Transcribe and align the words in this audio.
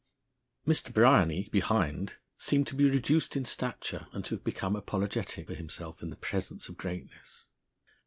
Mr. 0.65 0.91
Bryany, 0.91 1.47
behind, 1.51 2.17
seemed 2.35 2.65
to 2.65 2.73
be 2.75 2.89
reduced 2.89 3.35
in 3.35 3.45
stature, 3.45 4.07
and 4.13 4.25
to 4.25 4.33
have 4.33 4.43
become 4.43 4.75
apologetic 4.75 5.45
for 5.45 5.53
himself 5.53 6.01
in 6.01 6.09
the 6.09 6.15
presence 6.15 6.67
of 6.67 6.75
greatness. 6.75 7.45